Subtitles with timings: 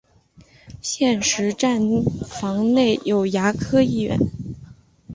[0.81, 1.79] 现时站
[2.27, 4.17] 房内有牙科医院。